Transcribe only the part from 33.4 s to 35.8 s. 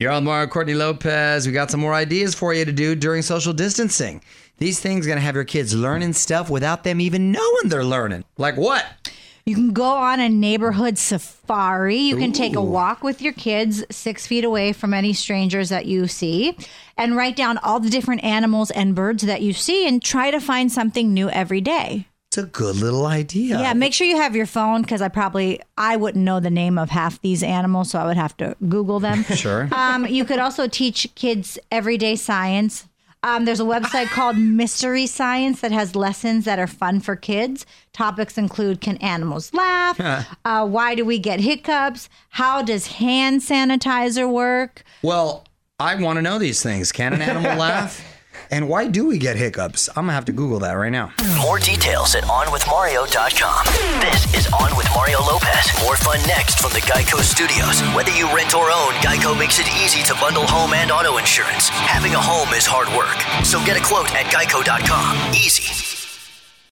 there's a website called Mystery Science that